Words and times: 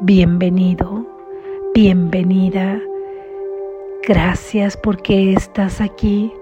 Bienvenido, 0.00 1.06
bienvenida. 1.72 2.80
Gracias 4.02 4.76
porque 4.76 5.32
estás 5.32 5.80
aquí 5.80 6.32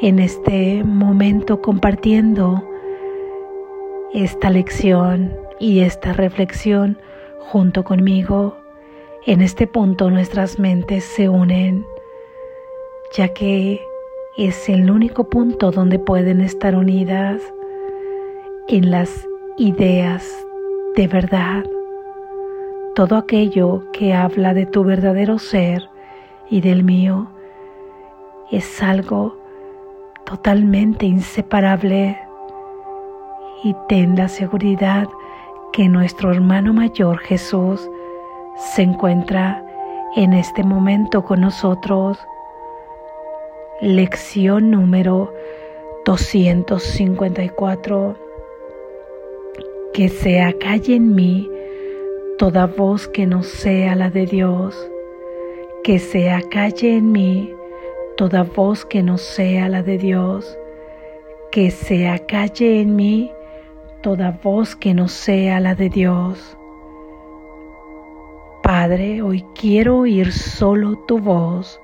en 0.00 0.20
este 0.20 0.84
momento 0.84 1.60
compartiendo 1.60 2.62
esta 4.14 4.50
lección 4.50 5.36
y 5.58 5.80
esta 5.80 6.12
reflexión 6.12 6.96
junto 7.40 7.82
conmigo. 7.82 8.56
En 9.26 9.42
este 9.42 9.66
punto 9.66 10.08
nuestras 10.08 10.60
mentes 10.60 11.02
se 11.04 11.28
unen, 11.28 11.84
ya 13.14 13.28
que 13.34 13.80
es 14.38 14.68
el 14.68 14.92
único 14.92 15.28
punto 15.28 15.72
donde 15.72 15.98
pueden 15.98 16.40
estar 16.40 16.76
unidas 16.76 17.42
en 18.68 18.92
las 18.92 19.26
ideas 19.58 20.24
de 20.94 21.08
verdad. 21.08 21.64
Todo 22.96 23.16
aquello 23.16 23.82
que 23.92 24.14
habla 24.14 24.54
de 24.54 24.64
tu 24.64 24.82
verdadero 24.82 25.38
ser 25.38 25.90
y 26.48 26.62
del 26.62 26.82
mío 26.82 27.26
es 28.50 28.82
algo 28.82 29.36
totalmente 30.24 31.04
inseparable 31.04 32.18
y 33.62 33.76
ten 33.86 34.16
la 34.16 34.28
seguridad 34.28 35.06
que 35.74 35.90
nuestro 35.90 36.32
hermano 36.32 36.72
mayor 36.72 37.18
Jesús 37.18 37.86
se 38.56 38.80
encuentra 38.80 39.62
en 40.16 40.32
este 40.32 40.64
momento 40.64 41.22
con 41.22 41.42
nosotros. 41.42 42.18
Lección 43.82 44.70
número 44.70 45.34
254. 46.06 48.16
Que 49.92 50.08
se 50.08 50.40
acalle 50.40 50.94
en 50.94 51.14
mí 51.14 51.50
toda 52.38 52.66
voz 52.66 53.08
que 53.08 53.26
no 53.26 53.42
sea 53.42 53.94
la 53.94 54.10
de 54.10 54.26
Dios. 54.26 54.76
Que 55.82 55.98
se 55.98 56.30
acalle 56.30 56.96
en 56.96 57.12
mí 57.12 57.54
toda 58.16 58.42
voz 58.42 58.84
que 58.84 59.02
no 59.02 59.16
sea 59.16 59.68
la 59.68 59.82
de 59.82 59.96
Dios. 59.96 60.58
Que 61.50 61.70
se 61.70 62.08
acalle 62.08 62.80
en 62.82 62.94
mí 62.94 63.30
toda 64.02 64.38
voz 64.42 64.76
que 64.76 64.92
no 64.92 65.08
sea 65.08 65.60
la 65.60 65.74
de 65.74 65.88
Dios. 65.88 66.58
Padre, 68.62 69.22
hoy 69.22 69.44
quiero 69.54 70.00
oír 70.00 70.32
solo 70.32 70.96
tu 71.06 71.18
voz. 71.18 71.80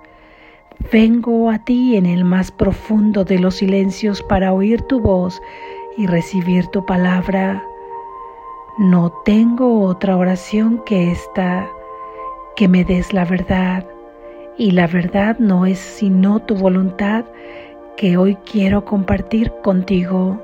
Vengo 0.93 1.49
a 1.49 1.65
ti 1.65 1.97
en 1.97 2.05
el 2.05 2.25
más 2.25 2.51
profundo 2.51 3.25
de 3.25 3.39
los 3.39 3.57
silencios 3.57 4.23
para 4.23 4.53
oír 4.53 4.83
tu 4.83 5.01
voz 5.01 5.41
y 5.97 6.07
recibir 6.07 6.67
tu 6.67 6.85
palabra. 6.85 7.63
No 8.79 9.13
tengo 9.27 9.83
otra 9.85 10.17
oración 10.17 10.83
que 10.87 11.11
esta, 11.11 11.69
que 12.57 12.69
me 12.69 12.85
des 12.85 13.13
la 13.13 13.27
verdad. 13.27 13.87
Y 14.57 14.71
la 14.71 14.87
verdad 14.87 15.39
no 15.39 15.67
es 15.67 15.79
sino 15.79 16.41
tu 16.41 16.55
voluntad 16.55 17.27
que 17.99 18.17
hoy 18.17 18.37
quiero 18.51 18.87
compartir 18.87 19.53
contigo. 19.63 20.41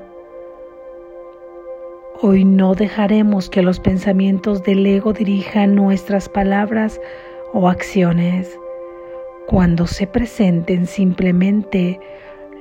Hoy 2.21 2.45
no 2.45 2.75
dejaremos 2.75 3.49
que 3.49 3.63
los 3.63 3.79
pensamientos 3.79 4.61
del 4.61 4.85
ego 4.85 5.11
dirijan 5.11 5.73
nuestras 5.73 6.29
palabras 6.29 7.01
o 7.53 7.67
acciones. 7.67 8.59
Cuando 9.47 9.87
se 9.87 10.05
presenten 10.05 10.85
simplemente 10.85 11.99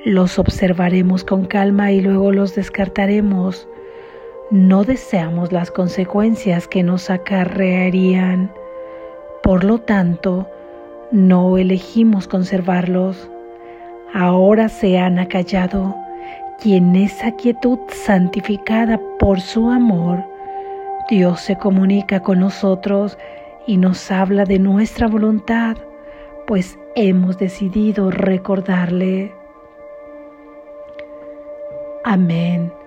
los 0.06 0.39
observaremos 0.39 1.24
con 1.24 1.44
calma 1.44 1.92
y 1.92 2.00
luego 2.00 2.33
los 2.33 2.55
descartaremos. 2.55 3.69
No 4.50 4.82
deseamos 4.84 5.52
las 5.52 5.70
consecuencias 5.70 6.66
que 6.66 6.82
nos 6.82 7.10
acarrearían. 7.10 8.50
Por 9.42 9.62
lo 9.62 9.78
tanto, 9.78 10.48
no 11.12 11.58
elegimos 11.58 12.27
conservarlos. 12.27 13.30
Ahora 14.14 14.70
se 14.70 14.98
han 14.98 15.18
acallado 15.18 15.95
y 16.64 16.77
en 16.77 16.96
esa 16.96 17.33
quietud 17.33 17.78
santificada 17.89 18.98
por 19.18 19.40
su 19.40 19.70
amor, 19.70 20.24
Dios 21.08 21.40
se 21.40 21.56
comunica 21.56 22.20
con 22.20 22.40
nosotros 22.40 23.17
y 23.67 23.77
nos 23.77 24.11
habla 24.11 24.44
de 24.44 24.58
nuestra 24.58 25.08
voluntad, 25.08 25.77
pues 26.46 26.78
hemos 26.96 27.39
decidido 27.39 28.11
recordarle. 28.11 29.33
Amén. 32.05 32.77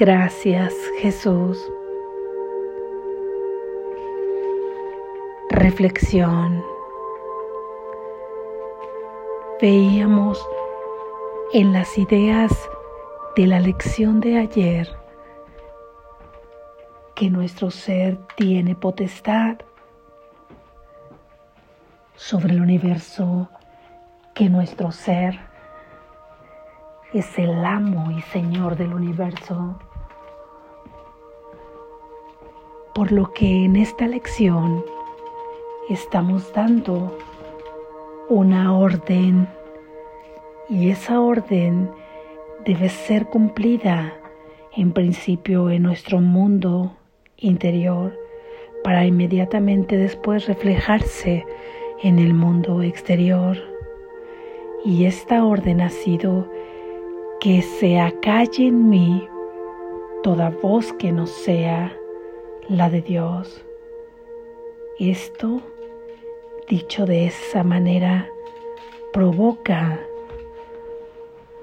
Gracias 0.00 0.74
Jesús. 1.00 1.70
Reflexión. 5.50 6.64
Veíamos 9.60 10.42
en 11.52 11.74
las 11.74 11.98
ideas 11.98 12.50
de 13.36 13.46
la 13.46 13.60
lección 13.60 14.20
de 14.20 14.38
ayer 14.38 14.88
que 17.14 17.28
nuestro 17.28 17.70
ser 17.70 18.16
tiene 18.36 18.74
potestad 18.74 19.58
sobre 22.16 22.54
el 22.54 22.62
universo, 22.62 23.50
que 24.34 24.48
nuestro 24.48 24.92
ser 24.92 25.38
es 27.12 27.38
el 27.38 27.66
amo 27.66 28.10
y 28.10 28.22
señor 28.22 28.76
del 28.76 28.94
universo. 28.94 29.78
Por 32.94 33.12
lo 33.12 33.32
que 33.32 33.64
en 33.64 33.76
esta 33.76 34.08
lección 34.08 34.84
estamos 35.88 36.52
dando 36.52 37.16
una 38.28 38.76
orden 38.76 39.48
y 40.68 40.90
esa 40.90 41.20
orden 41.20 41.88
debe 42.64 42.88
ser 42.88 43.26
cumplida 43.26 44.14
en 44.76 44.92
principio 44.92 45.70
en 45.70 45.84
nuestro 45.84 46.20
mundo 46.20 46.96
interior 47.36 48.18
para 48.82 49.06
inmediatamente 49.06 49.96
después 49.96 50.46
reflejarse 50.48 51.46
en 52.02 52.18
el 52.18 52.34
mundo 52.34 52.82
exterior. 52.82 53.56
Y 54.84 55.04
esta 55.04 55.44
orden 55.44 55.80
ha 55.80 55.90
sido 55.90 56.50
que 57.38 57.62
se 57.62 58.00
acalle 58.00 58.66
en 58.66 58.88
mí 58.88 59.28
toda 60.24 60.50
voz 60.50 60.92
que 60.94 61.12
no 61.12 61.26
sea 61.26 61.96
la 62.68 62.90
de 62.90 63.02
Dios. 63.02 63.64
Esto, 64.98 65.60
dicho 66.68 67.06
de 67.06 67.26
esa 67.26 67.64
manera, 67.64 68.28
provoca 69.12 69.98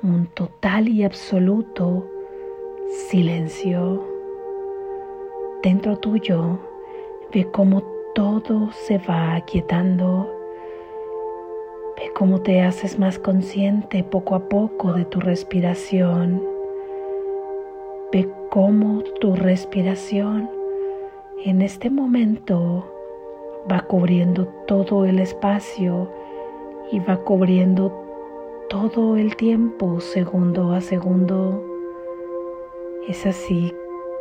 un 0.03 0.27
total 0.27 0.87
y 0.89 1.03
absoluto 1.03 2.09
silencio. 3.09 4.03
Dentro 5.63 5.97
tuyo 5.97 6.59
ve 7.33 7.49
cómo 7.51 7.83
todo 8.15 8.71
se 8.71 8.97
va 8.97 9.35
aquietando. 9.35 10.33
Ve 11.97 12.11
cómo 12.13 12.41
te 12.41 12.61
haces 12.61 12.99
más 12.99 13.19
consciente 13.19 14.03
poco 14.03 14.35
a 14.35 14.49
poco 14.49 14.93
de 14.93 15.05
tu 15.05 15.19
respiración. 15.19 16.43
Ve 18.11 18.29
cómo 18.49 19.03
tu 19.19 19.35
respiración 19.35 20.56
en 21.45 21.61
este 21.61 21.89
momento 21.91 22.85
va 23.71 23.81
cubriendo 23.81 24.47
todo 24.65 25.05
el 25.05 25.19
espacio 25.19 26.09
y 26.91 26.99
va 26.99 27.17
cubriendo 27.17 27.91
todo 28.69 29.17
el 29.17 29.35
tiempo, 29.35 29.99
segundo 29.99 30.71
a 30.71 30.81
segundo. 30.81 31.63
Es 33.07 33.25
así 33.25 33.71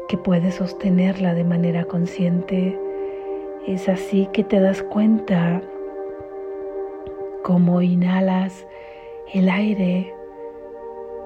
que 0.08 0.18
puedes 0.18 0.56
sostenerla 0.56 1.32
de 1.32 1.44
manera 1.44 1.86
consciente. 1.86 2.78
Es 3.66 3.88
así 3.88 4.28
que 4.32 4.44
te 4.44 4.60
das 4.60 4.82
cuenta 4.82 5.62
cómo 7.42 7.80
inhalas 7.80 8.66
el 9.32 9.48
aire, 9.48 10.14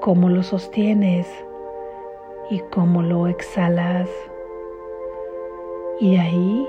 cómo 0.00 0.28
lo 0.28 0.44
sostienes 0.44 1.26
y 2.48 2.60
cómo 2.70 3.02
lo 3.02 3.26
exhalas. 3.26 4.08
Y 6.00 6.16
ahí 6.16 6.66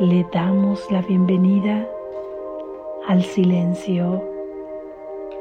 le 0.00 0.26
damos 0.32 0.90
la 0.90 1.02
bienvenida 1.02 1.86
al 3.06 3.22
silencio 3.22 4.36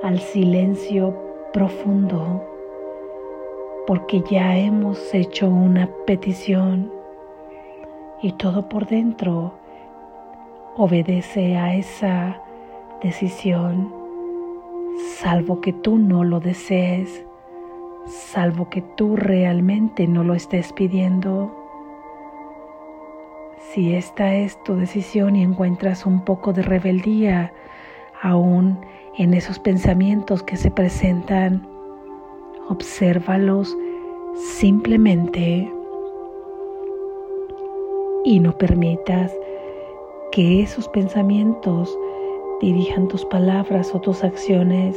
al 0.05 0.19
silencio 0.19 1.15
profundo, 1.51 2.43
porque 3.87 4.21
ya 4.29 4.55
hemos 4.55 5.13
hecho 5.15 5.47
una 5.47 5.89
petición 6.05 6.91
y 8.21 8.33
todo 8.33 8.69
por 8.69 8.85
dentro 8.85 9.53
obedece 10.77 11.57
a 11.57 11.75
esa 11.75 12.39
decisión, 13.01 13.91
salvo 15.17 15.59
que 15.59 15.73
tú 15.73 15.97
no 15.97 16.23
lo 16.23 16.39
desees, 16.39 17.25
salvo 18.05 18.69
que 18.69 18.83
tú 18.83 19.15
realmente 19.15 20.07
no 20.07 20.23
lo 20.23 20.35
estés 20.35 20.71
pidiendo. 20.71 21.64
Si 23.73 23.93
esta 23.93 24.33
es 24.35 24.61
tu 24.63 24.75
decisión 24.75 25.35
y 25.35 25.43
encuentras 25.43 26.05
un 26.05 26.23
poco 26.23 26.53
de 26.53 26.61
rebeldía 26.61 27.53
aún 28.21 28.79
en 29.17 29.33
esos 29.33 29.59
pensamientos 29.59 30.43
que 30.43 30.55
se 30.55 30.71
presentan, 30.71 31.67
obsérvalos 32.69 33.75
simplemente 34.35 35.71
y 38.23 38.39
no 38.39 38.57
permitas 38.57 39.33
que 40.31 40.61
esos 40.61 40.87
pensamientos 40.89 41.97
dirijan 42.61 43.07
tus 43.07 43.25
palabras 43.25 43.93
o 43.93 43.99
tus 43.99 44.23
acciones. 44.23 44.95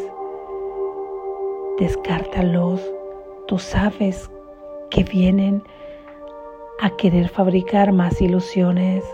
Descártalos. 1.79 2.81
Tú 3.47 3.59
sabes 3.59 4.31
que 4.91 5.05
vienen 5.05 5.63
a 6.81 6.91
querer 6.91 7.29
fabricar 7.29 7.93
más 7.93 8.21
ilusiones. 8.21 9.05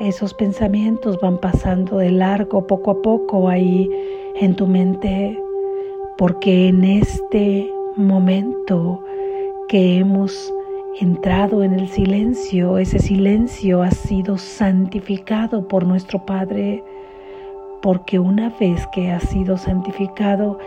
Esos 0.00 0.34
pensamientos 0.34 1.20
van 1.20 1.38
pasando 1.38 1.98
de 1.98 2.10
largo 2.10 2.66
poco 2.66 2.92
a 2.92 3.02
poco 3.02 3.48
ahí 3.48 3.90
en 4.40 4.54
tu 4.54 4.66
mente, 4.66 5.38
porque 6.16 6.68
en 6.68 6.84
este 6.84 7.70
momento 7.96 9.02
que 9.68 9.98
hemos 9.98 10.52
entrado 11.00 11.64
en 11.64 11.74
el 11.74 11.88
silencio, 11.88 12.78
ese 12.78 12.98
silencio 12.98 13.82
ha 13.82 13.90
sido 13.90 14.38
santificado 14.38 15.66
por 15.66 15.84
nuestro 15.84 16.24
Padre, 16.24 16.84
porque 17.82 18.18
una 18.18 18.50
vez 18.60 18.86
que 18.92 19.10
ha 19.10 19.20
sido 19.20 19.56
santificado, 19.56 20.58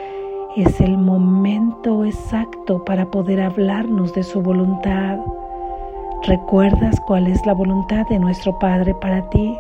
es 0.58 0.82
el 0.82 0.98
momento 0.98 2.04
exacto 2.04 2.84
para 2.84 3.06
poder 3.12 3.40
hablarnos 3.42 4.12
de 4.16 4.24
su 4.24 4.42
voluntad. 4.42 5.20
¿Recuerdas 6.24 7.00
cuál 7.02 7.28
es 7.28 7.46
la 7.46 7.54
voluntad 7.54 8.08
de 8.08 8.18
nuestro 8.18 8.58
Padre 8.58 8.96
para 8.96 9.30
ti? 9.30 9.56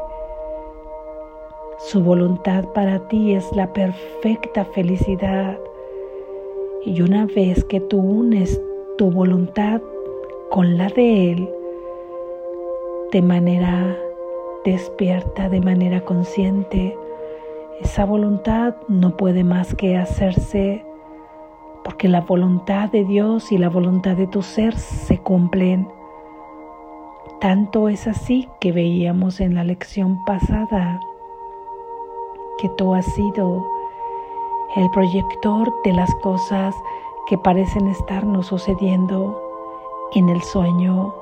Su 1.78 2.02
voluntad 2.02 2.66
para 2.74 2.98
ti 3.10 3.34
es 3.34 3.48
la 3.56 3.72
perfecta 3.74 4.66
felicidad. 4.66 5.56
Y 6.84 7.00
una 7.04 7.28
vez 7.28 7.64
que 7.66 7.80
tú 7.80 8.00
unes 8.00 8.60
tu 8.98 9.12
voluntad 9.12 9.80
con 10.50 10.80
la 10.80 10.90
de 10.90 11.32
Él, 11.34 11.50
de 13.12 13.22
manera 13.22 13.96
despierta, 14.66 15.48
de 15.48 15.62
manera 15.62 16.02
consciente, 16.02 16.98
esa 17.82 18.04
voluntad 18.06 18.74
no 18.88 19.16
puede 19.16 19.44
más 19.44 19.76
que 19.76 19.96
hacerse 19.96 20.87
porque 21.88 22.10
la 22.10 22.19
voluntad 22.19 22.89
de 22.89 23.06
Dios 23.06 23.50
y 23.54 23.57
la 23.57 23.69
voluntad 23.69 24.18
de 24.18 24.28
tu 24.28 24.42
ser 24.42 24.75
se 24.75 25.19
cumplen. 25.19 25.88
Tanto 27.39 27.88
es 27.88 28.07
así 28.07 28.50
que 28.60 28.74
veíamos 28.74 29.39
en 29.39 29.56
la 29.56 29.63
lección 29.63 30.22
pasada 30.25 31.00
que 32.57 32.68
tú 32.68 32.94
has 32.94 33.06
sido 33.13 33.66
el 34.75 34.89
proyector 34.89 35.74
de 35.86 35.94
las 35.94 36.13
cosas 36.16 36.75
que 37.30 37.38
parecen 37.38 37.88
estarnos 37.88 38.48
sucediendo 38.48 39.42
en 40.13 40.28
el 40.28 40.42
sueño, 40.42 41.16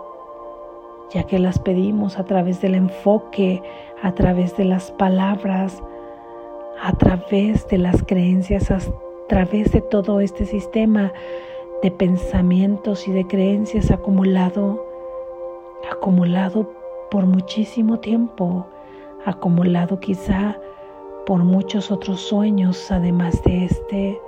ya 1.12 1.26
que 1.26 1.38
las 1.38 1.60
pedimos 1.60 2.18
a 2.18 2.26
través 2.26 2.60
del 2.60 2.74
enfoque, 2.74 3.62
a 4.02 4.14
través 4.14 4.58
de 4.58 4.66
las 4.66 4.90
palabras, 4.94 5.84
a 6.82 6.92
través 6.94 7.68
de 7.68 7.78
las 7.78 8.02
creencias, 8.02 8.72
través 9.28 9.72
de 9.72 9.82
todo 9.82 10.20
este 10.20 10.46
sistema 10.46 11.12
de 11.82 11.92
pensamientos 11.92 13.08
y 13.08 13.12
de 13.12 13.26
creencias 13.28 13.92
acumulado, 13.92 14.86
acumulado 15.92 16.70
por 17.12 17.26
muchísimo 17.26 18.00
tiempo, 18.00 18.66
acumulado 19.26 20.00
quizá 20.00 20.58
por 21.26 21.44
muchos 21.44 21.92
otros 21.92 22.22
sueños 22.22 22.92
además 22.92 23.42
de 23.44 23.66
este, 23.66 24.22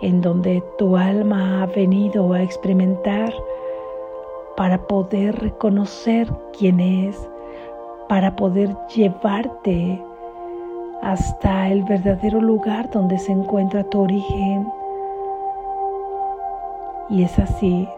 en 0.00 0.20
donde 0.20 0.62
tu 0.78 0.96
alma 0.96 1.62
ha 1.62 1.66
venido 1.66 2.32
a 2.32 2.42
experimentar 2.42 3.32
para 4.56 4.86
poder 4.86 5.34
reconocer 5.40 6.30
quién 6.56 6.80
es, 6.80 7.28
para 8.08 8.34
poder 8.36 8.76
llevarte 8.94 10.02
hasta 11.02 11.68
el 11.68 11.82
verdadero 11.84 12.40
lugar 12.40 12.90
donde 12.90 13.18
se 13.18 13.32
encuentra 13.32 13.84
tu 13.84 14.00
origen. 14.00 14.68
Y 17.08 17.24
es 17.24 17.38
así 17.38 17.88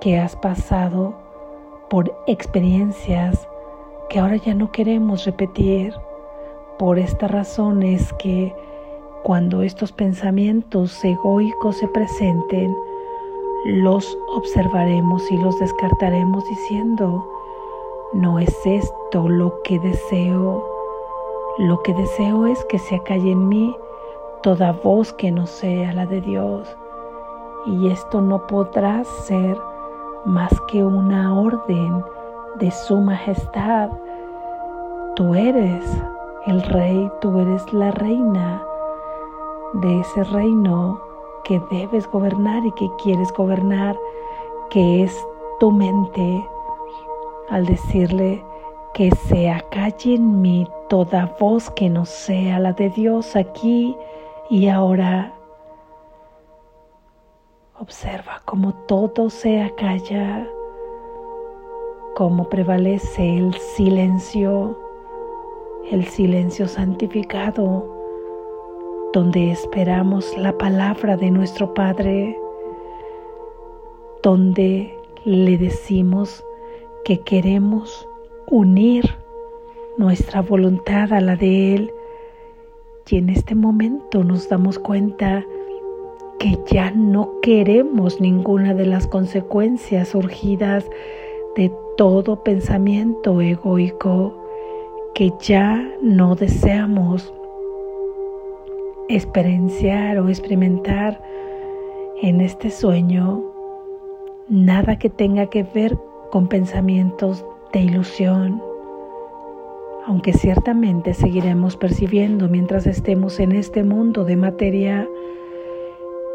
que 0.00 0.18
has 0.18 0.34
pasado 0.36 1.14
por 1.88 2.14
experiencias 2.26 3.48
que 4.08 4.18
ahora 4.18 4.36
ya 4.36 4.54
no 4.54 4.70
queremos 4.72 5.24
repetir. 5.24 5.94
Por 6.78 6.98
esta 6.98 7.28
razón 7.28 7.82
es 7.82 8.12
que 8.14 8.54
cuando 9.22 9.62
estos 9.62 9.92
pensamientos 9.92 11.04
egoicos 11.04 11.76
se 11.76 11.88
presenten, 11.88 12.74
los 13.66 14.16
observaremos 14.34 15.30
y 15.30 15.36
los 15.36 15.58
descartaremos 15.58 16.48
diciendo, 16.48 17.28
no 18.12 18.38
es 18.38 18.54
esto 18.64 19.28
lo 19.28 19.60
que 19.62 19.78
deseo 19.80 20.77
lo 21.58 21.82
que 21.82 21.92
deseo 21.92 22.46
es 22.46 22.64
que 22.66 22.78
se 22.78 22.94
acalle 22.94 23.32
en 23.32 23.48
mí 23.48 23.76
toda 24.42 24.72
voz 24.72 25.12
que 25.12 25.32
no 25.32 25.46
sea 25.46 25.92
la 25.92 26.06
de 26.06 26.20
Dios. 26.20 26.76
Y 27.66 27.88
esto 27.88 28.20
no 28.20 28.46
podrá 28.46 29.02
ser 29.04 29.58
más 30.24 30.52
que 30.68 30.84
una 30.84 31.36
orden 31.36 32.04
de 32.60 32.70
su 32.70 32.98
majestad. 32.98 33.90
Tú 35.16 35.34
eres 35.34 35.84
el 36.46 36.62
rey, 36.62 37.10
tú 37.20 37.36
eres 37.40 37.72
la 37.72 37.90
reina 37.90 38.62
de 39.74 40.00
ese 40.00 40.22
reino 40.24 41.00
que 41.42 41.60
debes 41.72 42.08
gobernar 42.08 42.64
y 42.64 42.72
que 42.72 42.88
quieres 43.02 43.32
gobernar, 43.32 43.98
que 44.70 45.02
es 45.02 45.26
tu 45.58 45.72
mente. 45.72 46.48
Al 47.50 47.66
decirle, 47.66 48.44
que 48.94 49.10
se 49.10 49.50
acalle 49.50 50.14
en 50.14 50.40
mí 50.40 50.66
toda 50.88 51.36
voz 51.38 51.70
que 51.70 51.88
no 51.88 52.04
sea 52.04 52.58
la 52.58 52.72
de 52.72 52.90
Dios 52.90 53.36
aquí 53.36 53.96
y 54.50 54.68
ahora. 54.68 55.34
Observa 57.78 58.42
cómo 58.44 58.74
todo 58.86 59.30
se 59.30 59.62
acalla, 59.62 60.46
cómo 62.16 62.48
prevalece 62.48 63.38
el 63.38 63.54
silencio, 63.54 64.76
el 65.90 66.04
silencio 66.06 66.66
santificado, 66.66 67.86
donde 69.12 69.52
esperamos 69.52 70.36
la 70.36 70.56
palabra 70.58 71.16
de 71.16 71.30
nuestro 71.30 71.72
Padre, 71.72 72.36
donde 74.22 74.92
le 75.24 75.56
decimos 75.56 76.44
que 77.04 77.20
queremos 77.20 78.08
unir 78.50 79.16
nuestra 79.96 80.42
voluntad 80.42 81.12
a 81.12 81.20
la 81.20 81.36
de 81.36 81.74
Él. 81.74 81.92
Y 83.08 83.16
en 83.16 83.30
este 83.30 83.54
momento 83.54 84.22
nos 84.24 84.48
damos 84.48 84.78
cuenta 84.78 85.44
que 86.38 86.58
ya 86.70 86.90
no 86.92 87.32
queremos 87.42 88.20
ninguna 88.20 88.74
de 88.74 88.86
las 88.86 89.06
consecuencias 89.06 90.08
surgidas 90.08 90.88
de 91.56 91.72
todo 91.96 92.42
pensamiento 92.44 93.40
egoico, 93.40 94.34
que 95.14 95.32
ya 95.40 95.90
no 96.00 96.36
deseamos 96.36 97.32
experienciar 99.08 100.18
o 100.18 100.28
experimentar 100.28 101.20
en 102.22 102.40
este 102.40 102.70
sueño. 102.70 103.42
Nada 104.48 104.98
que 104.98 105.10
tenga 105.10 105.46
que 105.46 105.64
ver 105.64 105.98
con 106.30 106.46
pensamientos 106.46 107.44
de 107.72 107.80
ilusión, 107.80 108.62
aunque 110.06 110.32
ciertamente 110.32 111.14
seguiremos 111.14 111.76
percibiendo 111.76 112.48
mientras 112.48 112.86
estemos 112.86 113.40
en 113.40 113.52
este 113.52 113.84
mundo 113.84 114.24
de 114.24 114.36
materia, 114.36 115.08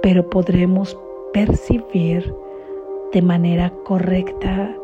pero 0.02 0.30
podremos 0.30 0.98
percibir 1.34 2.36
de 3.12 3.22
manera 3.22 3.72
correcta 3.84 4.76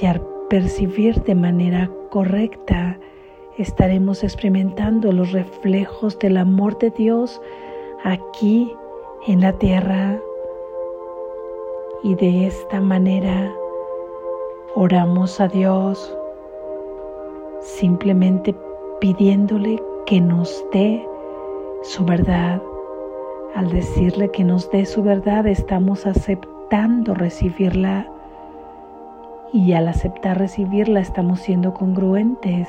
y 0.00 0.06
al 0.06 0.20
percibir 0.48 1.22
de 1.22 1.34
manera 1.34 1.90
correcta 2.10 2.98
estaremos 3.56 4.24
experimentando 4.24 5.12
los 5.12 5.32
reflejos 5.32 6.18
del 6.18 6.36
amor 6.36 6.78
de 6.78 6.90
Dios 6.90 7.40
aquí 8.04 8.72
en 9.26 9.40
la 9.40 9.52
tierra. 9.52 10.18
Y 12.02 12.14
de 12.14 12.46
esta 12.46 12.80
manera 12.80 13.52
Oramos 14.76 15.40
a 15.40 15.48
Dios 15.48 16.16
simplemente 17.60 18.54
pidiéndole 19.00 19.82
que 20.06 20.20
nos 20.20 20.64
dé 20.72 21.04
su 21.82 22.04
verdad. 22.04 22.62
Al 23.56 23.68
decirle 23.70 24.30
que 24.30 24.44
nos 24.44 24.70
dé 24.70 24.86
su 24.86 25.02
verdad, 25.02 25.48
estamos 25.48 26.06
aceptando 26.06 27.14
recibirla 27.14 28.06
Y 29.52 29.72
al 29.72 29.88
aceptar 29.88 30.38
recibirla 30.38 31.00
estamos 31.00 31.40
siendo 31.40 31.74
congruentes, 31.74 32.68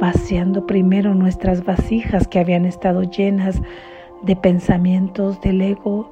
vaciando 0.00 0.64
primero 0.64 1.12
nuestras 1.12 1.64
vasijas 1.64 2.28
que 2.28 2.38
habían 2.38 2.64
estado 2.64 3.02
llenas 3.02 3.60
de 4.22 4.36
pensamientos 4.36 5.40
del 5.40 5.60
ego, 5.60 6.08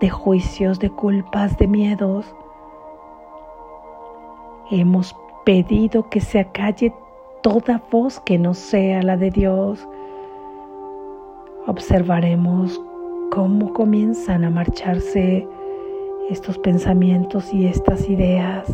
de 0.00 0.10
juicios, 0.10 0.80
de 0.80 0.90
culpas, 0.90 1.56
de 1.56 1.68
miedos. 1.68 2.34
Hemos 4.70 5.14
pedido 5.44 6.08
que 6.10 6.20
se 6.20 6.40
acalle 6.40 6.92
toda 7.40 7.80
voz 7.92 8.18
que 8.20 8.36
no 8.36 8.52
sea 8.52 9.00
la 9.00 9.16
de 9.16 9.30
Dios. 9.30 9.86
Observaremos 11.68 12.80
cómo 13.30 13.72
comienzan 13.72 14.42
a 14.42 14.50
marcharse 14.50 15.46
estos 16.30 16.58
pensamientos 16.58 17.54
y 17.54 17.66
estas 17.66 18.10
ideas 18.10 18.66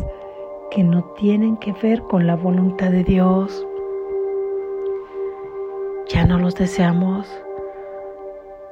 que 0.71 0.83
no 0.83 1.03
tienen 1.19 1.57
que 1.57 1.73
ver 1.73 2.01
con 2.01 2.25
la 2.25 2.35
voluntad 2.35 2.89
de 2.89 3.03
Dios. 3.03 3.63
Ya 6.09 6.25
no 6.25 6.39
los 6.39 6.55
deseamos. 6.55 7.27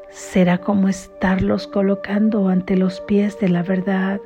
Será 0.10 0.58
como 0.58 0.88
estarlos 0.88 1.68
colocando 1.68 2.48
ante 2.48 2.76
los 2.76 3.00
pies 3.02 3.40
de 3.40 3.50
la 3.50 3.62
verdad 3.62 4.20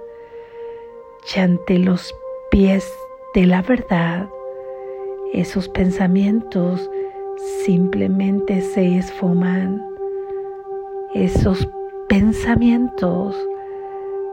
y 1.36 1.40
ante 1.40 1.78
los 1.78 2.16
pies 2.56 2.90
de 3.34 3.46
la 3.46 3.62
verdad. 3.62 4.30
Esos 5.34 5.68
pensamientos 5.68 6.90
simplemente 7.66 8.62
se 8.62 8.98
esfuman. 8.98 9.86
Esos 11.14 11.68
pensamientos 12.08 13.36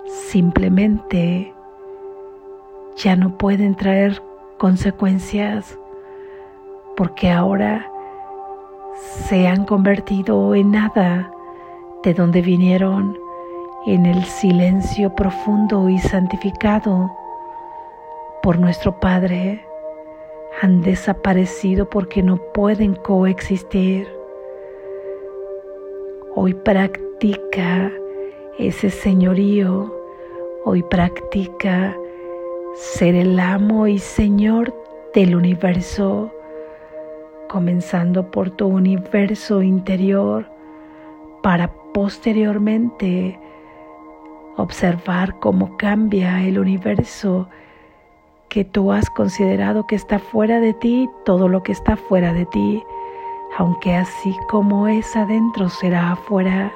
simplemente 0.07 1.52
ya 2.95 3.17
no 3.17 3.37
pueden 3.38 3.75
traer 3.75 4.23
consecuencias 4.57 5.76
porque 6.97 7.29
ahora 7.29 7.91
se 9.26 9.49
han 9.49 9.64
convertido 9.64 10.55
en 10.55 10.71
nada 10.71 11.29
de 12.05 12.14
donde 12.14 12.41
vinieron 12.41 13.19
en 13.87 14.07
el 14.07 14.23
silencio 14.23 15.12
profundo 15.12 15.88
y 15.88 15.99
santificado 15.99 17.11
por 18.42 18.58
nuestro 18.58 18.99
Padre 18.99 19.64
han 20.61 20.82
desaparecido 20.82 21.88
porque 21.88 22.22
no 22.22 22.37
pueden 22.52 22.94
coexistir. 22.94 24.08
Hoy 26.34 26.52
practica 26.54 27.92
ese 28.58 28.90
señorío, 28.90 29.94
hoy 30.64 30.82
practica 30.82 31.96
ser 32.75 33.14
el 33.14 33.38
amo 33.38 33.87
y 33.87 33.99
señor 33.99 34.75
del 35.14 35.37
universo, 35.37 36.32
comenzando 37.49 38.30
por 38.30 38.50
tu 38.50 38.66
universo 38.66 39.62
interior 39.62 40.46
para 41.42 41.72
posteriormente 41.92 43.38
observar 44.56 45.38
cómo 45.38 45.76
cambia 45.76 46.42
el 46.42 46.58
universo 46.58 47.49
que 48.52 48.66
tú 48.66 48.92
has 48.92 49.09
considerado 49.09 49.87
que 49.87 49.94
está 49.94 50.18
fuera 50.18 50.61
de 50.61 50.75
ti, 50.75 51.09
todo 51.25 51.49
lo 51.49 51.62
que 51.62 51.73
está 51.73 51.97
fuera 51.97 52.35
de 52.35 52.44
ti, 52.44 52.85
aunque 53.56 53.94
así 53.94 54.37
como 54.50 54.88
es 54.88 55.16
adentro 55.16 55.71
será 55.71 56.12
afuera. 56.12 56.71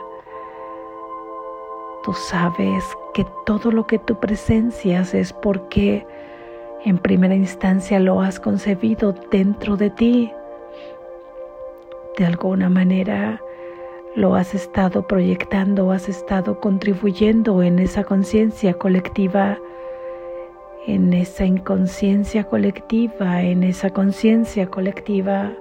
Tú 2.02 2.14
sabes 2.14 2.82
que 3.12 3.26
todo 3.44 3.70
lo 3.70 3.86
que 3.86 3.98
tú 3.98 4.18
presencias 4.18 5.12
es 5.12 5.34
porque 5.34 6.06
en 6.86 6.96
primera 6.96 7.34
instancia 7.34 8.00
lo 8.00 8.22
has 8.22 8.40
concebido 8.40 9.14
dentro 9.30 9.76
de 9.76 9.90
ti. 9.90 10.32
De 12.16 12.24
alguna 12.24 12.70
manera 12.70 13.38
lo 14.14 14.34
has 14.34 14.54
estado 14.54 15.06
proyectando, 15.06 15.90
has 15.90 16.08
estado 16.08 16.58
contribuyendo 16.58 17.62
en 17.62 17.80
esa 17.80 18.02
conciencia 18.02 18.72
colectiva, 18.72 19.58
en 20.86 21.12
esa 21.12 21.44
inconsciencia 21.44 22.44
colectiva, 22.44 23.42
en 23.42 23.62
esa 23.62 23.90
conciencia 23.90 24.66
colectiva. 24.66 25.52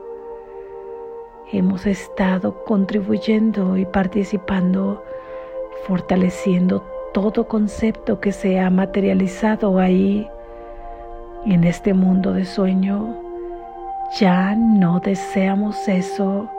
Hemos 1.51 1.85
estado 1.85 2.63
contribuyendo 2.65 3.77
y 3.77 3.85
participando 3.85 5.03
fortaleciendo 5.87 6.83
todo 7.13 7.47
concepto 7.47 8.19
que 8.19 8.31
se 8.31 8.59
ha 8.59 8.69
materializado 8.69 9.79
ahí 9.79 10.27
en 11.45 11.63
este 11.63 11.93
mundo 11.93 12.33
de 12.33 12.45
sueño. 12.45 13.15
Ya 14.19 14.55
no 14.55 14.99
deseamos 14.99 15.87
eso. 15.87 16.49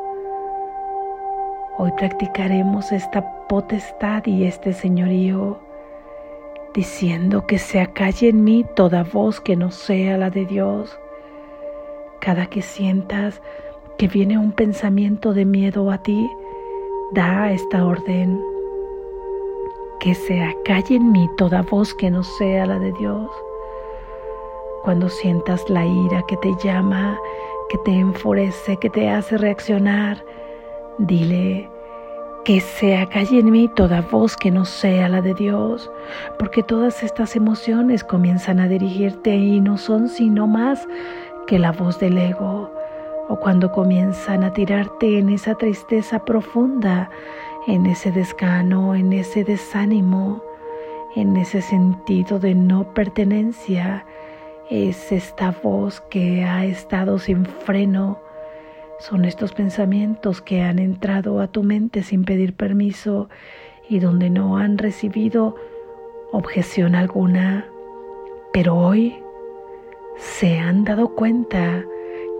Hoy 1.79 1.93
practicaremos 1.97 2.93
esta 2.93 3.47
potestad 3.49 4.25
y 4.27 4.45
este 4.45 4.73
señorío, 4.73 5.59
diciendo 6.75 7.47
que 7.47 7.59
se 7.59 7.81
acalle 7.81 8.29
en 8.29 8.45
mí 8.45 8.65
toda 8.75 9.03
voz 9.05 9.41
que 9.41 9.57
no 9.57 9.71
sea 9.71 10.19
la 10.19 10.31
de 10.31 10.45
Dios. 10.45 10.99
Cada 12.21 12.47
que 12.47 12.63
sientas 12.63 13.41
que 13.99 14.09
viene 14.09 14.39
un 14.39 14.53
pensamiento 14.53 15.33
de 15.33 15.45
miedo 15.45 15.91
a 15.91 16.03
ti, 16.03 16.31
da 17.13 17.51
esta 17.51 17.87
orden 17.87 18.41
que 20.01 20.15
se 20.15 20.43
acalle 20.43 20.97
en 20.97 21.13
mí 21.13 21.29
toda 21.37 21.63
voz 21.63 21.95
que 21.95 22.11
no 22.11 22.23
sea 22.23 22.67
la 22.67 22.79
de 22.79 22.93
Dios. 22.93 23.31
Cuando 24.85 25.09
sientas 25.09 25.69
la 25.69 25.85
ira 25.85 26.23
que 26.29 26.37
te 26.37 26.55
llama, 26.63 27.19
que 27.71 27.79
te 27.79 27.93
enfurece, 27.93 28.77
que 28.77 28.91
te 28.91 29.09
hace 29.09 29.39
reaccionar, 29.39 30.23
dile 30.99 31.69
que 32.47 32.61
se 32.61 32.97
acalle 32.97 33.41
en 33.41 33.51
mí 33.51 33.67
toda 33.67 34.03
voz 34.03 34.37
que 34.37 34.53
no 34.53 34.65
sea 34.65 35.09
la 35.09 35.21
de 35.21 35.35
Dios, 35.35 35.91
porque 36.39 36.63
todas 36.63 37.03
estas 37.03 37.35
emociones 37.35 38.05
comienzan 38.05 38.61
a 38.61 38.69
dirigirte 38.69 39.35
y 39.35 39.61
no 39.61 39.77
son 39.77 40.09
sino 40.09 40.47
más 40.47 40.87
que 41.49 41.59
la 41.59 41.73
voz 41.73 41.99
del 41.99 42.17
ego, 42.17 42.73
o 43.29 43.37
cuando 43.41 43.73
comienzan 43.73 44.45
a 44.45 44.53
tirarte 44.53 45.19
en 45.19 45.29
esa 45.29 45.57
tristeza 45.57 46.25
profunda 46.25 47.11
en 47.67 47.85
ese 47.87 48.13
desgano, 48.13 48.95
en 48.95 49.13
ese 49.13 49.43
desánimo, 49.43 50.41
en 51.17 51.37
ese 51.37 51.61
sentido 51.61 52.39
de 52.39 52.55
no 52.55 52.95
pertenencia, 52.95 54.07
es 54.71 55.11
esta 55.11 55.51
voz 55.65 56.01
que 56.01 56.45
ha 56.45 56.65
estado 56.65 57.19
sin 57.19 57.45
freno. 57.45 58.21
Son 58.99 59.27
estos 59.27 59.53
pensamientos 59.53 60.41
que 60.41 60.63
han 60.63 60.79
entrado 60.79 61.41
a 61.41 61.49
tu 61.49 61.63
mente 61.63 62.03
sin 62.03 62.25
pedir 62.25 62.55
permiso 62.55 63.29
y 63.89 63.99
donde 63.99 64.31
no 64.31 64.57
han 64.57 64.79
recibido 64.79 65.55
objeción 66.33 66.95
alguna. 66.95 67.67
Pero 68.53 68.75
hoy 68.75 69.15
se 70.17 70.59
han 70.59 70.85
dado 70.85 71.09
cuenta 71.09 71.85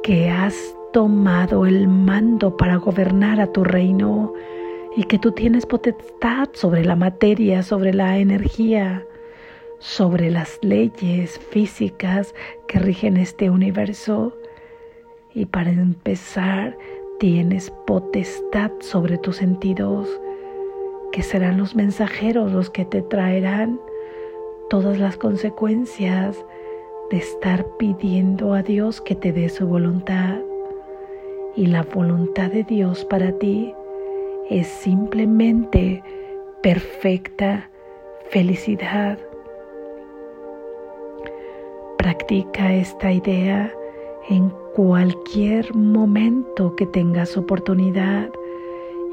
que 0.03 0.31
has 0.31 0.55
tomado 0.93 1.67
el 1.67 1.89
mando 1.89 2.57
para 2.57 2.77
gobernar 2.77 3.39
a 3.39 3.53
tu 3.53 3.63
reino 3.63 4.33
y 4.97 5.05
que 5.05 5.19
tú 5.19 5.33
tienes 5.33 5.67
potestad 5.67 6.49
sobre 6.55 6.87
la 6.87 6.97
materia, 6.97 7.63
sobre 7.63 7.93
la 7.93 8.17
energía, 8.17 9.05
sobre 9.79 10.31
las 10.31 10.59
leyes 10.63 11.39
físicas 11.51 12.35
que 12.67 12.79
rigen 12.79 13.19
este 13.19 13.51
universo. 13.51 14.35
Y 15.37 15.45
para 15.45 15.71
empezar, 15.71 16.79
tienes 17.19 17.71
potestad 17.87 18.71
sobre 18.81 19.19
tus 19.19 19.37
sentidos, 19.37 20.09
que 21.13 21.23
serán 21.23 21.59
los 21.59 21.77
mensajeros 21.77 22.53
los 22.53 22.71
que 22.71 22.87
te 22.87 23.03
traerán 23.03 23.79
todas 24.71 24.99
las 24.99 25.19
consecuencias 25.19 26.43
de 27.11 27.19
estar 27.19 27.67
pidiendo 27.79 28.55
a 28.55 28.63
Dios 28.63 29.03
que 29.03 29.15
te 29.15 29.31
dé 29.31 29.51
su 29.51 29.67
voluntad. 29.67 30.39
Y 31.55 31.67
la 31.67 31.83
voluntad 31.83 32.51
de 32.51 32.65
Dios 32.65 33.05
para 33.05 33.31
ti 33.33 33.75
es 34.49 34.67
simplemente 34.67 36.03
perfecta 36.63 37.69
felicidad. 38.31 39.19
Practica 41.99 42.73
esta 42.73 43.13
idea 43.13 43.71
en 44.31 44.51
cualquier 44.77 45.75
momento 45.75 46.77
que 46.77 46.85
tengas 46.85 47.39
oportunidad 47.39 48.29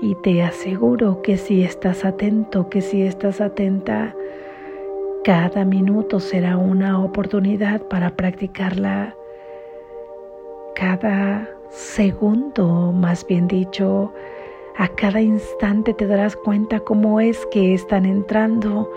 y 0.01 0.13
te 0.15 0.43
aseguro 0.43 1.21
que 1.21 1.37
si 1.37 1.63
estás 1.63 2.03
atento, 2.03 2.67
que 2.67 2.81
si 2.81 3.03
estás 3.03 3.39
atenta, 3.39 4.13
cada 5.23 5.63
minuto 5.63 6.19
será 6.19 6.57
una 6.57 7.01
oportunidad 7.01 7.81
para 7.83 8.13
practicarla. 8.13 9.15
Cada 10.75 11.49
segundo, 11.69 12.91
más 12.91 13.25
bien 13.25 13.47
dicho, 13.47 14.13
a 14.75 14.89
cada 14.89 15.21
instante 15.21 15.93
te 15.93 16.07
darás 16.07 16.35
cuenta 16.35 16.81
cómo 16.81 17.21
es 17.21 17.45
que 17.51 17.73
están 17.73 18.05
entrando 18.05 18.91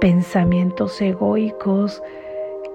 pensamientos 0.00 1.00
egoicos 1.00 2.02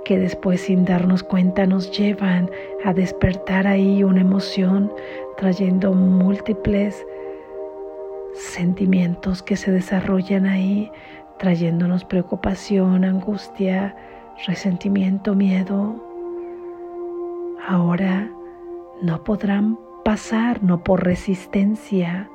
que 0.07 0.17
después 0.17 0.61
sin 0.61 0.85
darnos 0.85 1.21
cuenta 1.21 1.65
nos 1.65 1.91
llevan 1.91 2.49
a 2.85 2.93
despertar 2.93 3.67
ahí 3.67 4.05
una 4.05 4.21
emoción 4.21 4.89
trayendo 5.35 5.91
múltiples 5.91 7.05
sentimientos 8.33 9.43
que 9.43 9.57
se 9.57 9.69
desarrollan 9.69 10.45
ahí, 10.45 10.89
trayéndonos 11.39 12.05
preocupación, 12.05 13.03
angustia, 13.03 13.97
resentimiento, 14.45 15.35
miedo. 15.35 16.01
Ahora 17.67 18.31
no 19.01 19.25
podrán 19.25 19.77
pasar, 20.05 20.63
no 20.63 20.85
por 20.85 21.03
resistencia, 21.03 22.29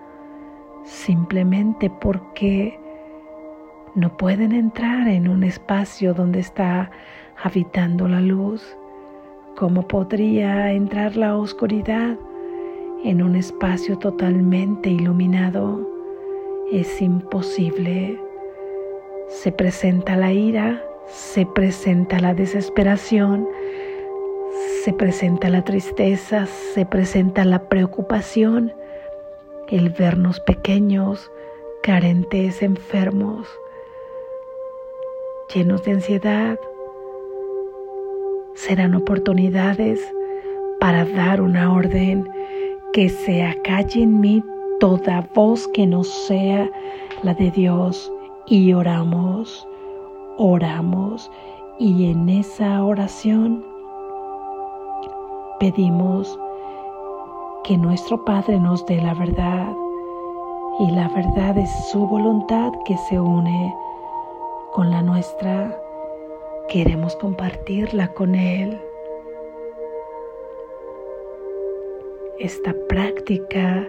simplemente 0.85 1.89
porque 1.89 2.79
no 3.95 4.15
pueden 4.19 4.53
entrar 4.53 5.09
en 5.09 5.27
un 5.27 5.43
espacio 5.43 6.13
donde 6.13 6.41
está 6.41 6.91
habitando 7.43 8.09
la 8.09 8.21
luz. 8.21 8.63
¿Cómo 9.57 9.87
podría 9.87 10.73
entrar 10.73 11.17
la 11.17 11.37
oscuridad 11.37 12.17
en 13.05 13.23
un 13.23 13.37
espacio 13.37 13.99
totalmente 13.99 14.89
iluminado? 14.89 15.87
Es 16.71 17.03
imposible. 17.03 18.19
Se 19.29 19.53
presenta 19.53 20.17
la 20.17 20.33
ira, 20.33 20.83
se 21.07 21.45
presenta 21.45 22.21
la 22.21 22.33
desesperación, 22.33 23.47
se 24.85 24.93
presenta 24.93 25.49
la 25.49 25.65
tristeza, 25.65 26.47
se 26.47 26.87
presenta 26.87 27.45
la 27.45 27.69
preocupación, 27.69 28.73
el 29.69 29.91
vernos 29.91 30.41
pequeños, 30.41 31.31
carentes, 31.83 32.63
enfermos, 32.63 33.49
llenos 35.53 35.83
de 35.85 35.93
ansiedad. 35.93 36.59
Serán 38.67 38.95
oportunidades 38.95 40.01
para 40.79 41.05
dar 41.05 41.41
una 41.41 41.73
orden 41.73 42.29
que 42.93 43.09
se 43.09 43.43
acalle 43.43 44.05
en 44.05 44.21
mí 44.21 44.41
toda 44.79 45.29
voz 45.35 45.67
que 45.75 45.85
no 45.85 46.05
sea 46.05 46.71
la 47.25 47.35
de 47.35 47.51
Dios 47.51 48.13
y 48.47 48.73
oramos, 48.73 49.67
oramos 50.39 51.29
y 51.81 52.13
en 52.13 52.29
esa 52.29 52.85
oración 52.85 53.65
pedimos 55.59 56.39
que 57.65 57.77
nuestro 57.77 58.25
Padre 58.25 58.61
nos 58.61 58.87
dé 58.87 59.03
la 59.03 59.15
verdad 59.15 59.73
y 60.79 60.89
la 60.93 61.09
verdad 61.09 61.59
es 61.59 61.71
su 61.91 62.07
voluntad 62.07 62.71
que 62.87 62.97
se 63.09 63.19
une 63.19 63.75
con 64.73 64.89
la 64.89 65.03
nuestra. 65.03 65.77
Queremos 66.73 67.15
compartirla 67.17 68.15
con 68.15 68.35
Él. 68.35 68.81
Esta 72.39 72.75
práctica 72.89 73.87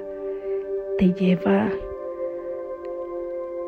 te 0.97 1.13
lleva 1.13 1.71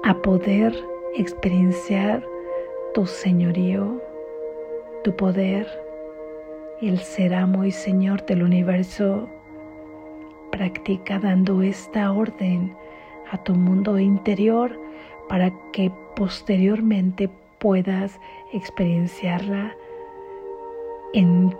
a 0.03 0.21
poder 0.21 0.75
experienciar 1.15 2.27
tu 2.93 3.05
señorío, 3.05 4.01
tu 5.05 5.15
poder, 5.15 5.65
el 6.81 6.99
ser 6.99 7.35
amo 7.35 7.63
y 7.63 7.71
Señor 7.71 8.25
del 8.25 8.43
universo. 8.43 9.29
Practica 10.51 11.19
dando 11.19 11.61
esta 11.61 12.11
orden 12.11 12.75
a 13.31 13.41
tu 13.45 13.55
mundo 13.55 13.97
interior 13.97 14.77
para 15.29 15.53
que 15.71 15.89
posteriormente 16.17 17.29
puedas 17.65 18.19
experienciarla 18.53 19.75
en 21.13 21.57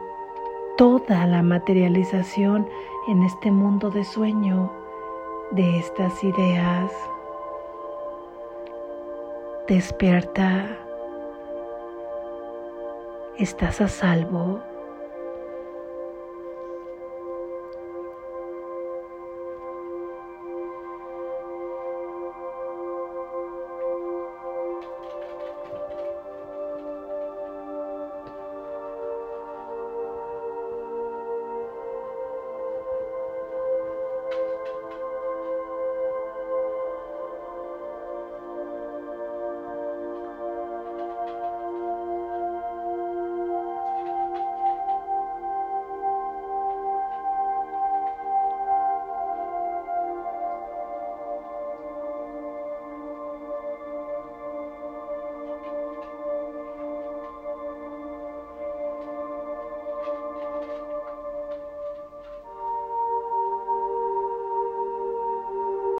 toda 0.77 1.25
la 1.25 1.41
materialización 1.41 2.69
en 3.07 3.23
este 3.23 3.49
mundo 3.49 3.89
de 3.89 4.03
sueño 4.03 4.71
de 5.49 5.79
estas 5.79 6.23
ideas. 6.23 6.91
Despierta. 9.67 10.77
Estás 13.39 13.81
a 13.81 13.87
salvo. 13.87 14.74